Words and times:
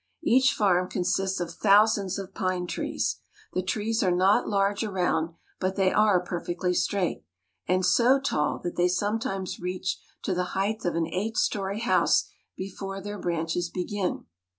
Each 0.23 0.51
farm 0.53 0.89
consists 0.89 1.39
of 1.39 1.51
thousands 1.53 2.17
of 2.17 2.33
pine 2.33 2.65
trees. 2.65 3.17
The 3.53 3.61
trees 3.61 4.01
are 4.01 4.09
not 4.09 4.49
large 4.49 4.83
around, 4.83 5.35
but 5.59 5.75
they 5.75 5.91
are 5.93 6.19
perfectly 6.19 6.73
straight, 6.73 7.23
and 7.67 7.85
so 7.85 8.19
tall 8.19 8.57
that 8.63 8.77
they 8.77 8.87
sometimes 8.87 9.59
reach 9.59 9.99
to 10.23 10.33
the 10.33 10.57
height 10.57 10.83
of 10.85 10.95
an 10.95 11.05
eight 11.05 11.37
story 11.37 11.81
h'./use 11.81 12.29
before 12.57 12.99
their 12.99 13.19
branches 13.19 13.69
begin. 13.69 14.25